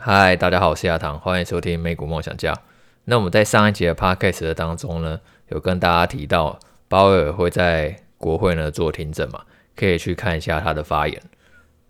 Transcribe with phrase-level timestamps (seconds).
[0.00, 2.56] 嗨，大家好，我是亚堂，欢迎收听美股梦想家。
[3.06, 9.40] 那我们在上一集的 podcast 的当中呢，有跟大家提到鲍威尔会在国会呢做听证嘛，
[9.74, 11.20] 可以去看一下他的发言。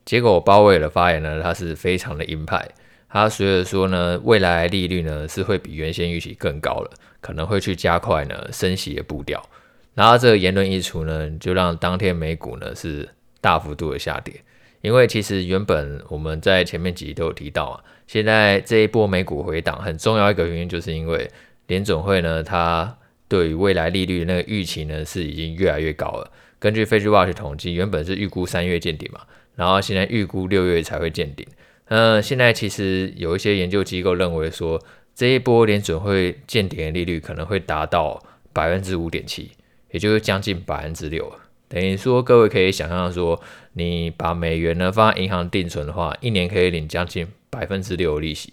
[0.07, 2.67] 结果鲍威尔的发言呢，他是非常的鹰派，
[3.11, 6.91] 他随着说呢，未来利率呢是会比原先预期更高了，
[7.21, 9.47] 可能会去加快呢升息的步调。
[9.93, 13.07] 然后这个言论一出呢，就让当天美股呢是
[13.43, 14.43] 大幅度的下跌。
[14.81, 21.29] 因为其实原本我们在前面几集都有提到啊，现在这一波美股回档很重要一个原因，就是因为
[21.67, 26.31] 联准会呢，它对于未来利率的那个预期呢是已经越来越高了。
[26.59, 29.21] 根据 FedWatch 统计，原本是预估三月见顶嘛，
[29.55, 31.47] 然后现在预估六月才会见顶。
[31.89, 34.81] 那，现在其实有一些研究机构认为说，
[35.15, 39.51] 这一波联准会见顶的利率可能会达到百分之五点七，
[39.91, 41.33] 也就是将近百分之六。
[41.69, 43.41] 等于说，各位可以想象说，
[43.75, 48.53] 你把美元呢放在银行定存的话，一年可以领将近百分之六的利息，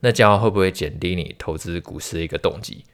[0.00, 2.84] 那这样会不会减低你投资股市的一个动机？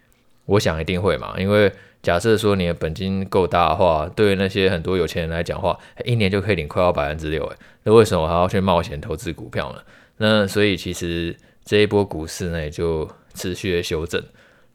[0.46, 9.80] 我想一定会嘛，因为假设说你的本金够大的话，对于那些很多有钱人来讲的话，一年就可以领快要百分之六，诶，那为什么我还要去冒险投资股票呢？
[10.18, 11.34] 那所以其实
[11.64, 14.22] 这一波股市呢，也就持续的修正。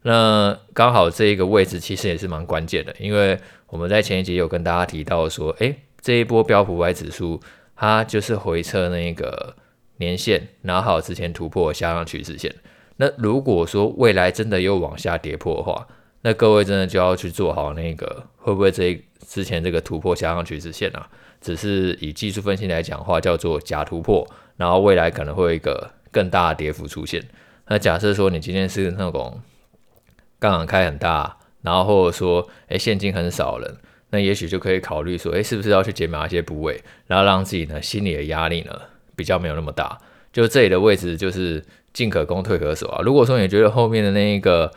[0.02, 7.38] 那刚好这一个位置其实也是蛮关键的，因为我们在前一集有跟大家提到说，诶，这一波标普五百指数
[7.76, 9.54] 它就是回测那个
[9.98, 12.54] 年线，然后还有之前突破下降趋势线。
[12.96, 15.86] 那如果说未来真的又往下跌破的话，
[16.22, 21.06] 那各位真的就要去做好那个会不会这之前这个突破下降趋势线啊，
[21.42, 24.26] 只是以技术分析来讲话叫做假突破，
[24.56, 27.22] 然后未来可能会有一个更大的跌幅出现。
[27.68, 29.38] 那假设说你今天是那种。
[30.40, 33.76] 杠杆开很大，然后或者说，诶，现金很少了，
[34.10, 38.72] 那也许就可以考虑说，诶，是不是要去减码一些部位，然后让自己呢心理的压力呢
[39.14, 39.96] 比较没有那么大。
[40.32, 43.02] 就这里的位置就是进可攻退可守啊。
[43.04, 44.72] 如果说你觉得后面的那一个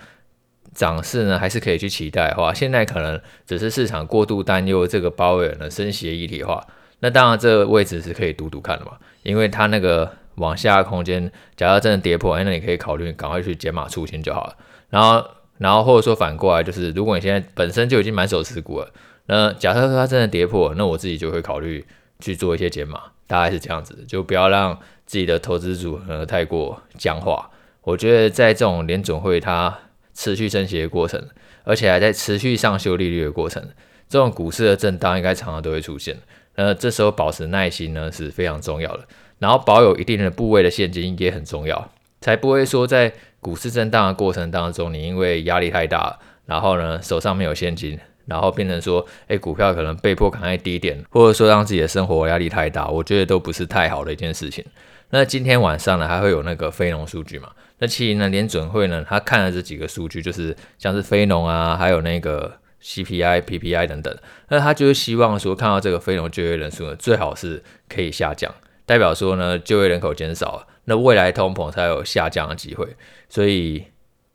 [0.74, 6.62] 涨势呢还是可以去期待的话，现在可能只是市场过度担忧这个鲍威尔呢升息一体化，
[7.00, 8.92] 那当然这个位置是可以赌赌看的嘛，
[9.24, 14.58] 因为它那个往下空间，假如真的跌破，诶，那你可以考虑赶快去减码出清就好了，
[14.90, 15.24] 然后。
[15.60, 18.92] 然后或者说反过来，就是如果你现在本身就已经满手持股了，
[19.28, 21.86] 那假设说它真的跌破，那我自己就会考虑
[22.20, 27.50] 去做一些减码，大概是这样子，就不要让自己的投资组合太过僵化。
[27.84, 29.78] 我觉得在这种联总会它
[30.14, 31.24] 持续升息的过程，
[31.64, 33.64] 而且还在持续上修利率的过程，
[34.10, 36.18] 这种股市的震荡应该常常都会出现。
[36.56, 39.06] 那这时候保持耐心呢是非常重要的，
[39.40, 43.14] 然后保有一定的部位的现金也很重要，才不会说在。
[43.44, 46.18] 股市震荡的过程当中，你因为压力太大，
[46.48, 54.66] 然后呢手上没有现金，然后变成说，诶股票可能被迫砍在低点，或者说让自己的生活压力太大，我觉得都不是太好的一件事情。
[55.10, 57.50] 那今天晚上呢还会有那个非农数据嘛？
[57.80, 64.18] 那其实呢联准会呢他看了这几个数据，就是像是非农啊，还有那个 CPI、PPI 等等，
[64.50, 68.54] 那他就是希望说看到这个非农就业人数呢最好是可以下降，
[68.86, 70.68] 代表说呢就业人口减少了。
[70.86, 72.88] 那未来通膨才有下降的机会，
[73.30, 73.86] 所以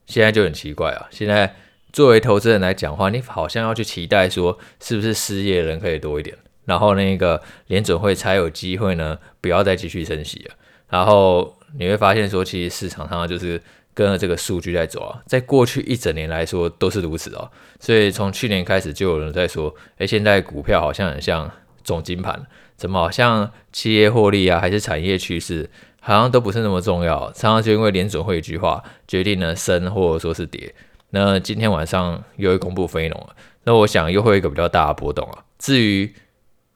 [0.06, 1.06] 现在就很奇怪啊！
[1.10, 1.54] 现在
[1.92, 10.54] 作为投资人来讲的话，你好像要去期待说，是不是失业人可以多一点，然后那个联准会才有机会呢，不要再继续升息了。
[10.88, 13.60] 然后你会发现说，其实市场上就是
[13.92, 17.50] 跟着这个数据在走啊，在过去一整年来说都是如此哦。
[17.78, 21.50] 所以从去年开始就有人在说，诶，现在股票好像很像
[21.84, 25.68] 总金盘，怎么好像企业获利啊，还是产业趋势？
[26.00, 30.74] 好像都不是那么重要，常常就因为联准会一句话决定了升或者说是跌。
[31.10, 35.44] 那今天晚上又会公布非农了，那我想又会一个比较大的波动啊。
[35.58, 36.14] 至于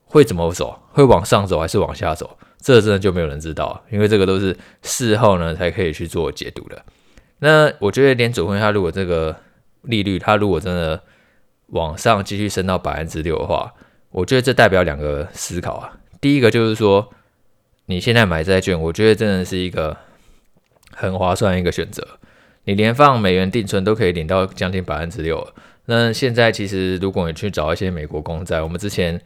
[0.05, 6.83] 会怎么走，会往上走还是往下走，这真的就没有人知道，因为这个都是事后呢才可以去做解读的。
[7.39, 9.35] 那我觉得联准会它如果这个
[9.83, 11.03] 利率它如果真的
[11.69, 13.73] 往上继续升到百分之六的话，
[14.11, 15.93] 我觉得这代表两个思考啊。
[16.21, 17.13] 第一个就是说。
[17.87, 19.97] 你现在买债券，我觉得真的是一个
[20.93, 22.07] 很划算的一个选择。
[22.65, 25.47] 你连放美元定存都可以领到将近百分之六。
[25.87, 29.21] 那现在其实如果你去找一些美国公债，我们之前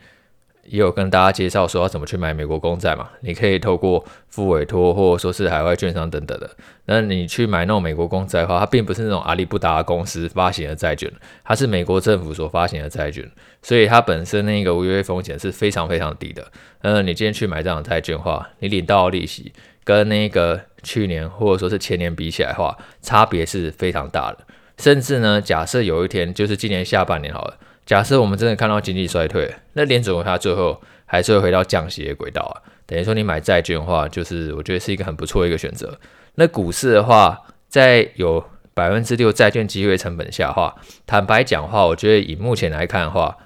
[0.68, 6.50] 也有跟大家介绍说要怎么去买美国公债嘛，你可以透过付委托或者说是海外券商等等的。
[6.86, 11.10] 那你去买那种美国公债的话，它并不是那种阿里不达公司发行的债券，
[11.44, 13.28] 它是美国政府所发行的债券，
[13.62, 16.46] 所以它本身那个违约风险是非常非常低的。
[16.82, 19.52] 呃，你今天去买这样的债券的话，你领到的利息
[19.84, 24.38] 跟那个去年或者说是前年比起来的话，差别是非常大的。
[24.78, 27.56] 甚至呢，假设有一天就是今年下半年好了。
[27.86, 32.54] 假设我们真的看到经济衰退，那联准会它最后还是会回到降息的轨道啊。
[32.84, 35.98] 等于说你买债券的话，就是我觉得是一个很不错的一个选择。
[36.34, 38.44] 那股市的话，在有
[38.74, 40.74] 百分之六债券机会成本下话，
[41.06, 43.36] 坦白讲话，我觉得以目前来看的话，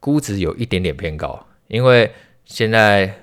[0.00, 2.10] 估值有一点点偏高，因为
[2.46, 3.22] 现在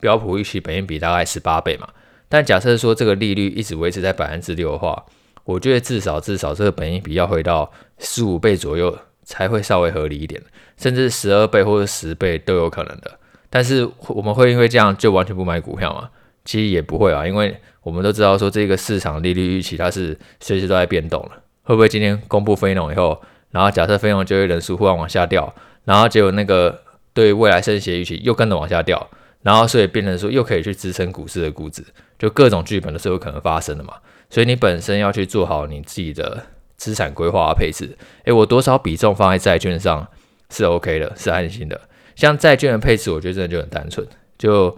[0.00, 1.88] 标普预期本益比大概十八倍嘛。
[2.28, 5.04] 但假设说这个利率一直维持在百分之六的话，
[5.44, 8.96] 我觉得至少至少这个本益比要回到十五倍左右
[9.30, 10.42] 才会稍微合理一点，
[10.76, 13.08] 甚至十二倍或者十倍都有可能的。
[13.48, 16.10] 但是我们会因为这样就完全不买股票吗？
[16.44, 21.30] 其实也不会啊，因为我们都知道说这个市场利率预期它是随时都在变动的。
[21.62, 25.54] 会不会今天公布非农以后，然后假设非农就业人数忽然往下掉，
[25.84, 26.82] 然后结果那个
[27.14, 29.08] 对未来升息预期又跟着往下掉，
[29.42, 31.84] 然后所以变成说又可以去支撑股市的估值，
[32.18, 33.94] 就各种剧本都是有可能发生的嘛。
[34.28, 36.44] 所以你本身要去做好你自己的
[36.80, 37.94] 资产规划配置。
[38.24, 40.08] 诶，我多少比重放在债券上
[40.48, 41.78] 是 OK 的，是安心的。
[42.16, 44.06] 像债券的配置，我觉得真的就很单纯。
[44.38, 44.74] 就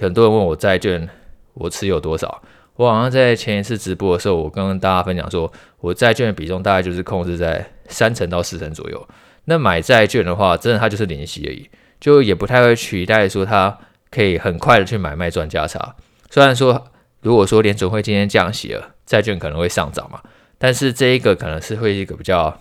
[0.00, 1.06] 很多人问我债券
[1.52, 2.42] 我持有多少，
[2.76, 9.08] 我好像在前一次直播的时候，我跟大家分享说，我债券的比重大概就是控制在三成到四成左右。
[9.44, 11.68] 那买债券的话，真的它就是零息而已，
[12.00, 13.78] 就也不太会取代说它
[14.10, 15.94] 可以很快的去买卖赚价差。
[16.30, 16.86] 虽然说，
[17.20, 20.20] 如果说联准会今天降息了，债券可能会上涨嘛，
[20.62, 22.56] 但是这一个可能是会一个比较。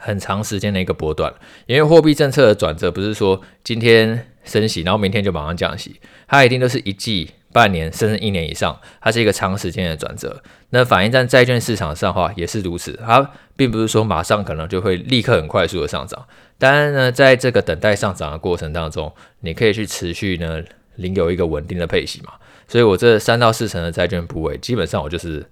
[0.00, 1.34] 很长时间的一个波段，
[1.66, 10.40] 因为货币政策的转折不是说今天升息，然后明天就马上降息，它一定都是一季、半年甚至一年以上，它是一个长时间的转折。
[10.70, 16.24] 那反映在债券市场上的话也是如此，它并不是说马上可能就会立刻很快速的上涨。
[16.58, 20.62] 当然呢，在这个等待上涨的过程当中，你可以去持续呢
[20.94, 22.34] 领有一个稳定的配息嘛。
[22.68, 25.44] 所以我这三到四成的债券部位，基本上我就是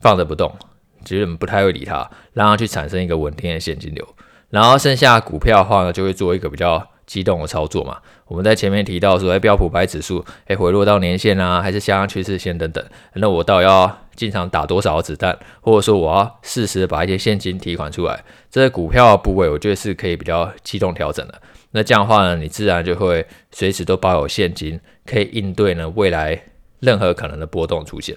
[0.00, 0.54] 放着不动。
[1.04, 4.06] 其实我们不太会理它，让它去产生一个稳定的现金流。
[4.50, 7.98] 然后剩下股票的话呢，就会做一个比较激动的操作嘛。
[8.26, 12.84] 我们在前面提到说，哎，标普白指数，哎，回落到年线啊，还是下降趋势线等等。
[13.14, 21.40] 那我到底要进场打多少子弹，或者说我要适时把一些现金提款出来，这个股票的部位，我觉得是可以比较机动调整的。
[21.72, 26.40] 那这样的话呢，你自然就会随时都保有现金，可以应对呢未来
[26.80, 28.16] 任何可能的波动出现。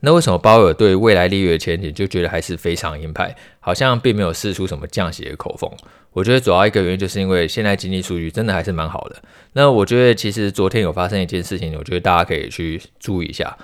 [0.00, 5.70] 那为什么鲍尔对未来利率的前景就觉得还是非常鹰派，好像并没有试出什么降息的口风？
[6.12, 9.16] 我觉得主要一个原因就是因为现在经济数据真的还是蛮好的。
[9.52, 13.56] 那我觉得其实昨天有发生一件事情，我觉得大家可以去注意一下。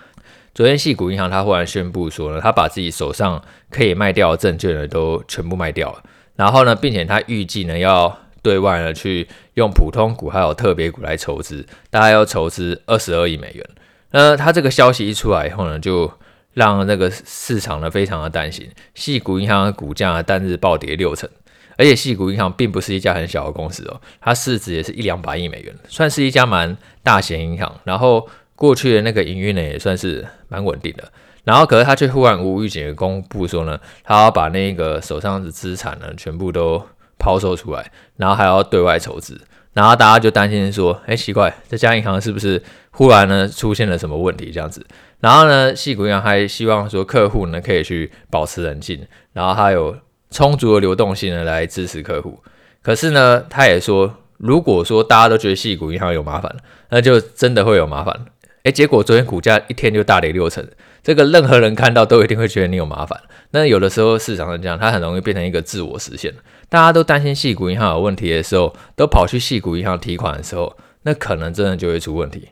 [0.54, 6.02] 昨天系股银行他忽然宣布说呢，他把自己手上可以卖掉的证券呢都全部卖掉了，
[6.36, 13.66] 然后呢，并且他预计呢要对外呢去用普通股还有特别股来筹资，大概要筹资二十二亿美元。
[14.12, 16.10] 那他这个消息一出来以后呢，就
[16.56, 21.28] 让那个市场呢非常的担心，矽谷银行的股价单日暴跌六成，
[21.76, 27.70] 而且矽谷银行并不是一家很小的公司哦，它市值也是一两百亿美元，算是一家蛮大型银行。
[27.84, 31.12] 然后过去的那个营运呢也算是蛮稳定的。
[31.44, 36.82] 然后可是他却忽然无预警的公布说呢，他要把那个手上的资产呢全部都
[37.18, 39.38] 抛售出来，然后还要对外筹资。
[39.74, 42.62] 然后大家就担心说，哎，奇怪，这家银行是不是
[42.96, 44.84] 忽然呢出现了什么问题这样子？
[45.20, 49.94] 然后呢，矽谷银行还希望说客户呢可以去保持冷静，然后还有
[50.30, 52.42] 充足的流动性呢来支持客户。
[52.82, 56.56] 可是呢，他也说，如果说大家都觉得矽谷银行有麻烦，
[56.88, 58.18] 那就真的会有麻烦。
[58.62, 60.66] 诶，结果昨天股价一天就大跌六成，
[61.02, 63.20] 这个任何人看到都一定会觉得你有麻烦。
[63.50, 66.32] 那有的时候市场上这样，它很容易变成一个自我实现。
[66.70, 72.48] 大家都担心矽谷银行有问题的时候，都跑去矽谷银行提款的时候，那可能真的就会出问题。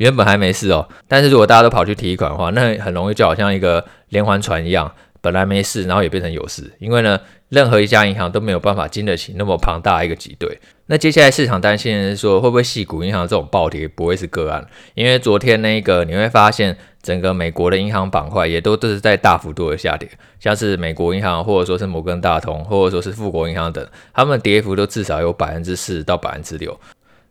[0.00, 4.90] 原本还没事哦，但是如果大家都跑去提款的话，那很容易就好像一个连环船一样，
[5.20, 6.72] 本来没事，然后也变成有事。
[6.78, 10.58] 因为呢，任何一家银行都没有办法经得起那么庞大一个挤兑。
[10.86, 14.66] 那接下来市场担心的是说，会不会系股银行这种暴跌不会是个案？
[14.94, 26.80] 因为昨天那个你会发现，整个美国的银行板块也都都是在大幅度的下跌，像是美国银行或者说是摩根大通或者说是富国银行等，他们跌幅都至少有百分之四到百分之六。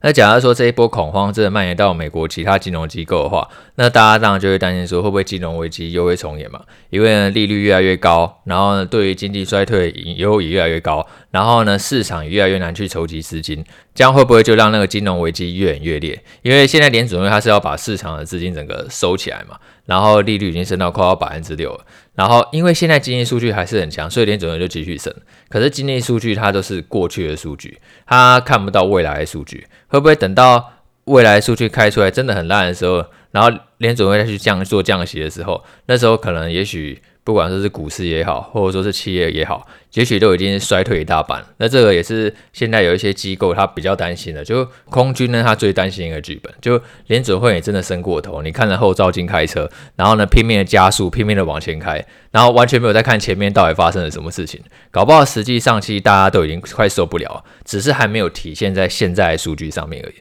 [0.02, 6.62] 那假如说这一波恐慌真的蔓延到美国其他金融机构的话，那大家当然就会担心说会不会金融危机又会重演嘛？
[6.90, 16.24] 因为呢利率越来越高，然后呢对于经济衰退隐忧也越来越高，然后呢市场越来越难去筹集资金，这样会不会就让那个金融危机越演越烈？
[16.44, 19.58] 因为现在联准会它是要把市场的资金整个收起来嘛，
[19.90, 21.86] 然后利率已经升到快要百分之六了。
[22.14, 25.14] 然后，因为现在经济数据还是很强，所以连准会就继续升。
[25.50, 29.66] 可是经济数据它都是过去的数据，它看不到未来的数据。
[29.88, 30.72] 会不会等到
[31.06, 37.02] 未来数据开出来真的很烂的时候，然后连准会再去降做降息的时候，那时候可能也许。
[37.30, 41.46] 不管说是股市也好，或者说是企业也好，也许都已经衰退一大半。
[41.58, 44.44] 那这个也是现在有一些机构他比较担心的。
[44.44, 48.42] 就空军呢，他最担心一个剧本，就联准会也真的升过头。
[48.42, 54.60] 你看了后照镜开车，然后呢拼命的加速，拼命的往前开，然后完全没有在看前面到底发生了什么事情。
[54.90, 60.16] 搞不好实际上其实大家都已经快受不了，只是还没有体现在现在数据上面而已。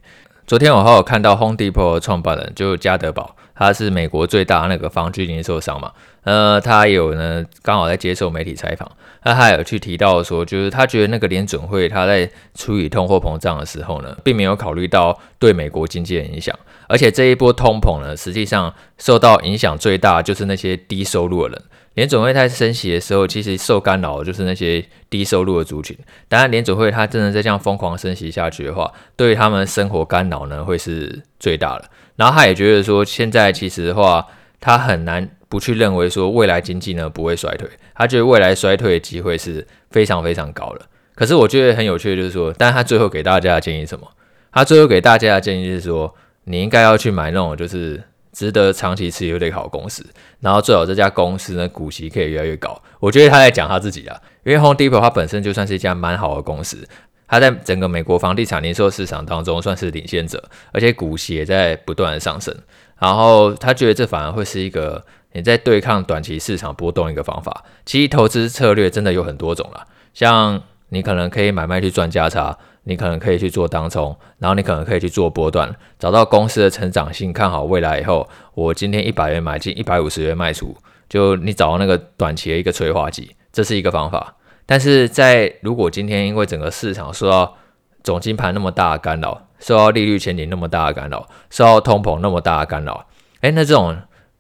[0.47, 3.35] 昨天我还有看到 Home Depot 创办人，就加德宝。
[3.55, 5.91] 他是美国最大那个防具零售商嘛，
[6.29, 8.87] 呃，他有呢，刚好在接受媒体采访，
[9.23, 16.55] 那他有去提到说，就是他觉得那个联准会他在处理通货膨胀的时候呢，并没有考虑到对美国经济的影响，
[16.87, 21.63] 而且这一波通膨呢，实际上受到影响最大就是那些低收入的人。
[21.95, 25.97] 联准会在升息的时候，其实受干扰的就是那些低收入的族群。
[26.29, 31.87] 当然，联准会他真的在这样疯狂升息下去的话，对他们生活干扰呢，会是最大的。
[32.17, 34.25] 然后他也觉得说，现在其实的话，
[34.61, 37.69] 他很难不去认为说未来经济呢不会衰退。
[37.95, 40.83] 他觉得未来衰退的机会是非常非常高的。
[41.15, 44.07] 可是我觉得很有趣的就是说，但他最后给大家的建议什么？
[44.53, 48.03] 他最后给大家的建议是说，你应该要去买那种就是。
[48.31, 50.07] 值得长期持有的好公司，
[50.39, 52.81] 然后最好这家公司呢，股息可以越来越高。
[53.01, 56.87] 我觉得他在讲他自己啊，因为 Home Depot 它本身就算是一家蛮好的公司，
[57.29, 60.43] 它在整个美国房地产零售市场当中算是领先者，
[60.73, 62.55] 而且股息也在不断的上升。
[62.99, 67.65] 然后他觉得这反而会是一个你在对抗短期市场波动一个方法。
[67.85, 72.59] 其实投资策略真的有很多种啦，像你可能可以买卖去赚价差。
[72.85, 80.75] 你可能可以去做当冲，然后你可能可以去做波段，找到公司的成长性，看好未来以后，我今天一百元买进，一百五十元卖出，
[81.07, 84.35] 就你找到那个短期的一个催化剂，这是一个方法。
[84.69, 87.57] 但是在如果今天因为整个市场受到
[88.03, 93.07] 总金盘那么大的干扰，受到利率前景那么大的干扰，受到通膨那么大的干扰，
[93.41, 93.97] 诶，那这种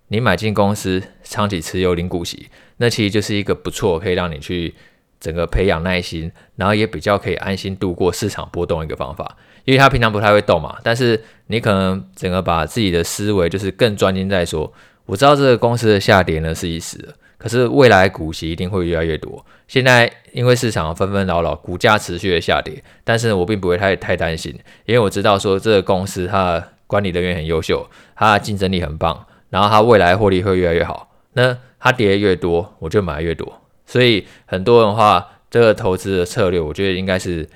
[0.08, 4.74] 你买进公司长期持有零股息，那其实就是一个不错，可以让你去。
[5.20, 10.78] 整个培养耐心，然后也比较可以安心度过市场波动一个方法，因为他平常不太会动嘛。
[10.84, 14.72] 但是你可能整个把自己的思维就是更专心在说，
[15.06, 19.44] 我知道这个公司的下跌呢是一时的，可是未来股息一定会越来越多。
[19.66, 24.52] 现在因为市场纷纷扰扰，股价持续的下跌，但是我并不会太太担心，
[24.84, 31.10] 因为我知道说这个公司它的管理人员很优秀，它的竞争力很棒，然后它未来获利会越来越好。
[31.34, 33.60] 那它跌越多，我就买越多。
[33.86, 37.48] 所以很多人的话，这个投资的策略，我觉得应该是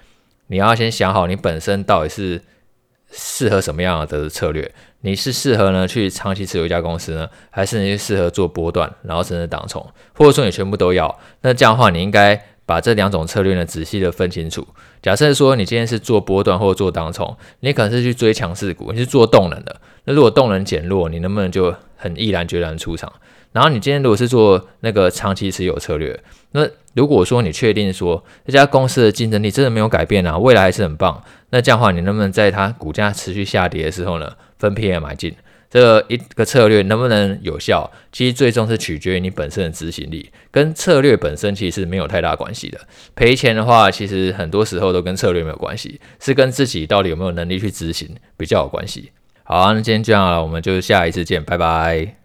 [0.47, 2.41] 你要先想好你本身到底是
[3.13, 4.69] 适合什么样的策略。
[5.03, 11.19] 你是适合呢去长期持有一家公司呢，还是你适合做波段，然后甚至当冲，或者说你全部都要？
[11.43, 14.67] 那这样的话，你应该把这两种策略呢仔细的分清楚。
[15.03, 19.81] 假设说你今天是做波段或做当冲，你可能是去追强势股，你是做动能的。
[20.05, 23.13] 那如果动能减弱，你能不能就很毅然决然出场？
[23.53, 26.19] 然后你今天如果是做那个长期持有策略，
[26.53, 35.35] 那如果说你确定说这家公司的竞争力真的没有改变啊，未来还是很棒，那这样的话你能不能在它股价持续下跌的时候呢，分批的买进？
[35.71, 37.91] 这一个策略能不能有效？
[38.13, 42.79] 其实最终是取决于你本身的执行力，跟策略本身其实是没有太大关系的。
[43.15, 49.13] 赔钱的话，其实很多时候都跟策略没有关系，是跟自己到底有没有能力去执行比较有关系。
[49.45, 52.22] 好啊，那今天这样了，我们就下一次见，拜拜。